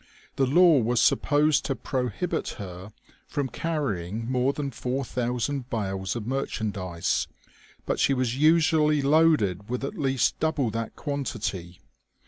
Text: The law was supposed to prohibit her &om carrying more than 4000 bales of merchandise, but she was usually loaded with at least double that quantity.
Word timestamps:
The 0.35 0.47
law 0.47 0.79
was 0.79 0.99
supposed 0.99 1.63
to 1.65 1.75
prohibit 1.75 2.55
her 2.57 2.91
&om 3.37 3.49
carrying 3.49 4.27
more 4.31 4.51
than 4.51 4.71
4000 4.71 5.69
bales 5.69 6.15
of 6.15 6.25
merchandise, 6.25 7.27
but 7.85 7.99
she 7.99 8.15
was 8.15 8.35
usually 8.35 9.03
loaded 9.03 9.69
with 9.69 9.83
at 9.83 9.99
least 9.99 10.39
double 10.39 10.71
that 10.71 10.95
quantity. 10.95 11.81